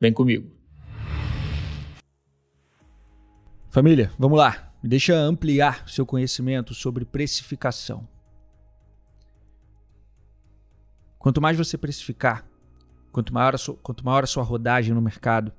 [0.00, 0.50] Vem comigo.
[3.68, 4.72] Família, vamos lá.
[4.82, 8.08] Me deixa ampliar seu conhecimento sobre precificação.
[11.18, 12.46] Quanto mais você precificar,
[13.10, 15.52] quanto maior, a sua, quanto maior a sua rodagem no mercado,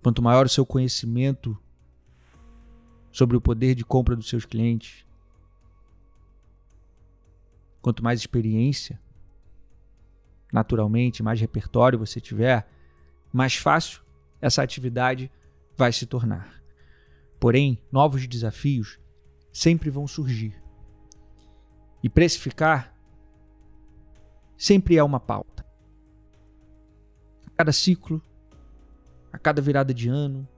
[0.00, 1.58] quanto maior o seu conhecimento
[3.10, 5.04] sobre o poder de compra dos seus clientes,
[7.82, 9.00] quanto mais experiência,
[10.56, 12.66] naturalmente, mais repertório você tiver,
[13.30, 14.00] mais fácil
[14.40, 15.30] essa atividade
[15.76, 16.62] vai se tornar.
[17.38, 18.98] Porém, novos desafios
[19.52, 20.54] sempre vão surgir.
[22.02, 22.94] E precificar
[24.56, 25.62] sempre é uma pauta.
[27.48, 28.22] A cada ciclo,
[29.30, 30.48] a cada virada de ano,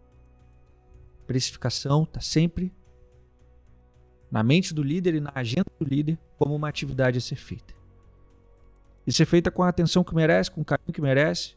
[1.26, 2.72] precificação está sempre
[4.30, 7.77] na mente do líder e na agenda do líder como uma atividade a ser feita.
[9.08, 11.56] E ser feita com a atenção que merece, com o carinho que merece,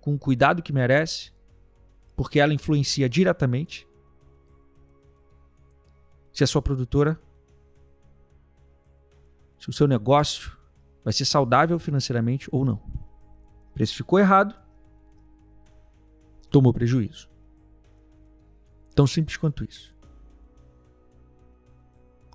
[0.00, 1.30] com o cuidado que merece,
[2.16, 3.86] porque ela influencia diretamente
[6.32, 7.16] se a sua produtora,
[9.56, 10.50] se o seu negócio
[11.04, 12.82] vai ser saudável financeiramente ou não.
[13.72, 14.52] Precificou errado,
[16.50, 17.30] tomou prejuízo.
[18.96, 19.94] Tão simples quanto isso.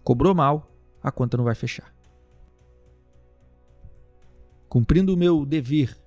[0.01, 1.93] Cobrou mal, a conta não vai fechar.
[4.71, 5.99] Cumprindo o meu dever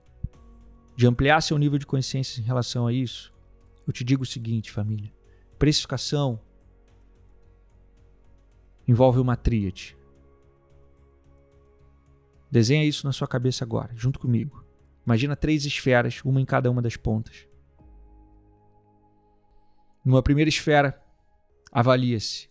[0.96, 3.30] de ampliar seu nível de consciência em relação a isso,
[3.86, 5.12] eu te digo o seguinte, família:
[5.58, 6.40] precificação
[8.88, 9.94] envolve uma tríade.
[12.50, 14.64] Desenha isso na sua cabeça agora, junto comigo.
[15.04, 17.46] Imagina três esferas, uma em cada uma das pontas.
[20.02, 21.04] Numa primeira esfera,
[21.70, 22.48] avalia-se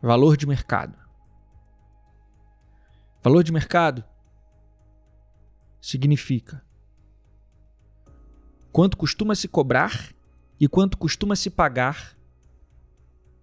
[0.00, 0.96] valor de mercado.
[3.22, 4.02] Valor de mercado
[5.82, 6.64] significa
[8.72, 10.14] quanto costuma se cobrar
[10.58, 12.16] e quanto costuma se pagar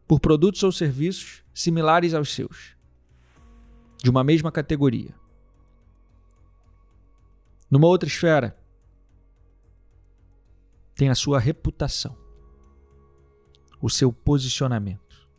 [0.08, 2.76] por produtos ou serviços similares aos seus,
[4.02, 5.14] de uma mesma categoria.
[7.70, 8.58] Numa outra esfera,
[10.96, 12.18] tem a sua reputação,
[13.80, 15.30] o seu posicionamento.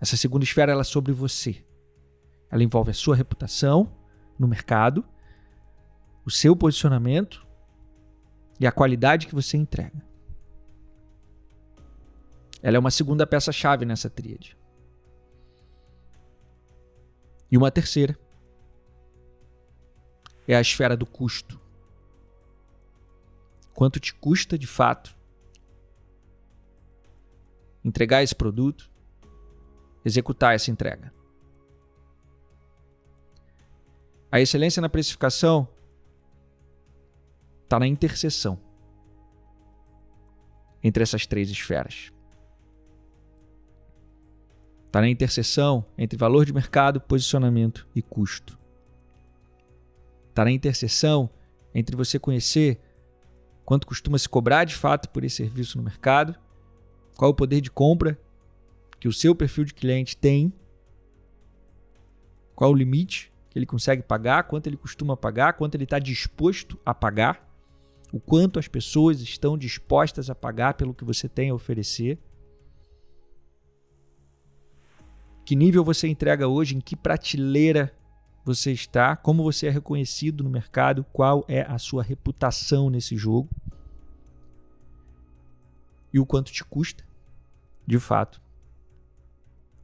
[0.00, 1.64] Essa segunda esfera ela é sobre você.
[2.50, 4.01] Ela envolve a sua reputação
[4.38, 5.04] no mercado,
[6.24, 7.46] o seu posicionamento
[8.58, 10.04] e a qualidade que você entrega.
[12.62, 14.56] Ela é uma segunda peça-chave nessa tríade.
[17.50, 18.18] E uma terceira
[20.46, 21.60] é a esfera do custo.
[23.74, 25.16] Quanto te custa de fato
[27.84, 28.90] entregar esse produto,
[30.04, 31.12] executar essa entrega.
[34.32, 35.68] A excelência na precificação
[37.64, 38.58] está na interseção
[40.82, 42.10] entre essas três esferas.
[44.86, 48.58] Está na interseção entre valor de mercado, posicionamento e custo.
[50.30, 51.28] Está na interseção
[51.74, 52.80] entre você conhecer
[53.66, 56.34] quanto costuma se cobrar de fato por esse serviço no mercado,
[57.18, 58.18] qual o poder de compra
[58.98, 60.54] que o seu perfil de cliente tem,
[62.54, 66.80] qual o limite que ele consegue pagar, quanto ele costuma pagar, quanto ele está disposto
[66.86, 67.46] a pagar,
[68.10, 72.18] o quanto as pessoas estão dispostas a pagar pelo que você tem a oferecer.
[75.44, 77.94] Que nível você entrega hoje, em que prateleira
[78.42, 83.50] você está, como você é reconhecido no mercado, qual é a sua reputação nesse jogo
[86.10, 87.04] e o quanto te custa,
[87.86, 88.40] de fato,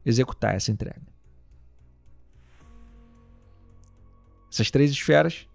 [0.07, 1.18] executar essa entrega.
[4.59, 5.49] Essas três esferas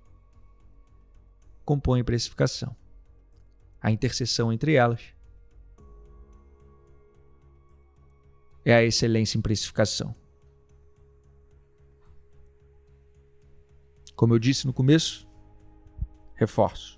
[1.66, 2.74] compõem precificação.
[3.82, 5.02] A interseção entre elas
[8.64, 10.16] é a excelência em precificação.
[14.16, 15.28] Como eu disse no começo,
[16.36, 16.98] reforço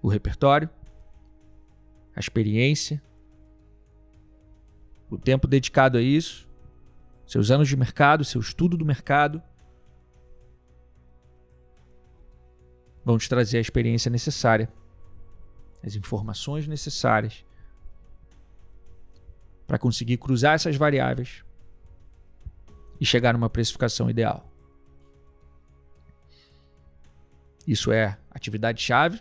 [0.00, 0.70] o repertório,
[2.14, 3.02] a experiência,
[5.10, 6.48] o tempo dedicado a isso,
[7.26, 9.42] seus anos de mercado, seu estudo do mercado
[13.04, 14.72] vão te trazer a experiência necessária,
[15.82, 17.44] as informações necessárias
[19.66, 21.44] para conseguir cruzar essas variáveis
[23.00, 24.48] e chegar numa precificação ideal.
[27.66, 29.20] Isso é atividade-chave,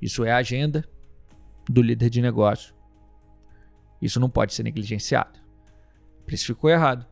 [0.00, 0.84] isso é a agenda
[1.68, 2.74] do líder de negócio.
[4.00, 5.38] Isso não pode ser negligenciado.
[6.26, 7.06] Precificou errado,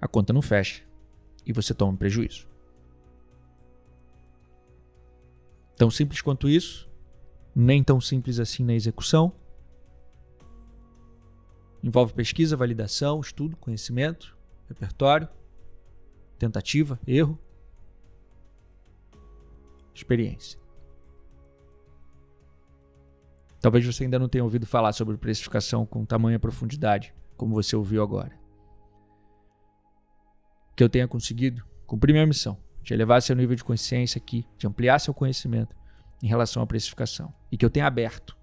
[0.00, 0.84] a conta não fecha
[1.44, 2.46] e você toma prejuízo.
[5.76, 6.90] Tão simples quanto isso,
[7.54, 9.32] nem tão simples assim na execução.
[11.82, 14.36] Envolve pesquisa, validação, estudo, conhecimento,
[14.68, 15.28] repertório,
[16.38, 17.38] tentativa, erro,
[19.94, 20.58] experiência.
[23.60, 28.02] Talvez você ainda não tenha ouvido falar sobre precificação com tamanha profundidade, como você ouviu
[28.02, 28.32] agora.
[30.74, 34.64] Que eu tenha conseguido cumprir minha missão de elevar seu nível de consciência aqui, de
[34.64, 35.74] ampliar seu conhecimento
[36.22, 37.34] em relação à precificação.
[37.50, 38.36] E que eu tenha aberto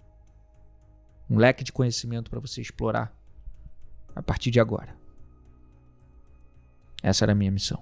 [1.30, 3.16] um leque de conhecimento para você explorar
[4.13, 4.98] a partir de agora.
[7.01, 7.81] Essa era a minha missão.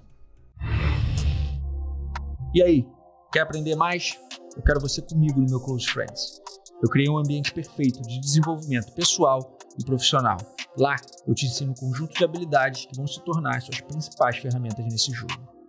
[2.54, 2.86] E aí,
[3.32, 4.16] quer aprender mais?
[4.56, 6.40] Eu quero você comigo no meu Close Friends.
[6.80, 10.36] Eu criei um ambiente perfeito de desenvolvimento pessoal e profissional.
[10.78, 10.94] Lá,
[11.26, 15.10] eu te ensino um conjunto de habilidades que vão se tornar suas principais ferramentas nesse
[15.10, 15.61] jogo.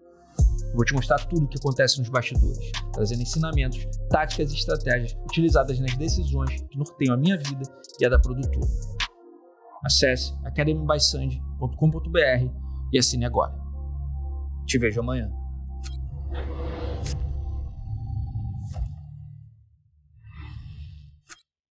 [0.74, 5.80] Vou te mostrar tudo o que acontece nos bastidores, trazendo ensinamentos, táticas e estratégias utilizadas
[5.80, 7.64] nas decisões que norteiam a minha vida
[8.00, 8.68] e a da produtora.
[9.84, 12.50] Acesse academybysandy.com.br
[12.92, 13.54] e assine agora.
[14.66, 15.43] Te vejo amanhã.